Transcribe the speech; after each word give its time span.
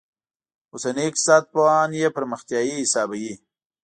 اوسني 0.73 1.03
اقتصاد 1.07 1.43
پوهان 1.53 1.89
یې 2.01 2.07
پرمختیايي 2.17 2.73
حسابوي. 2.85 3.33